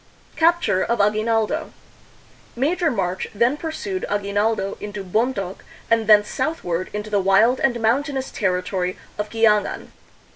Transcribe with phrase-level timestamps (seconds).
[0.35, 1.73] Capture of A Q uina.ldo
[2.55, 8.31] Major March then pursued Aguinaldo into Bontok and thence southward into the wild and mountainous
[8.31, 9.91] terri tory of Quiangan.